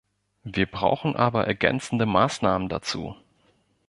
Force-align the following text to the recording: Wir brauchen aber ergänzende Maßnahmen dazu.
Wir 0.43 0.65
brauchen 0.65 1.15
aber 1.15 1.45
ergänzende 1.45 2.07
Maßnahmen 2.07 2.69
dazu. 2.69 3.15